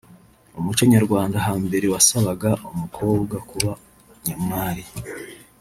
[0.59, 3.71] umuco nyarwanda hambere wasabaga umukobwa kuba
[4.25, 4.83] nyamwari